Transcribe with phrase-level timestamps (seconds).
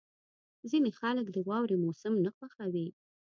[0.69, 2.87] •ځینې خلک د واورې موسم نه خوښوي.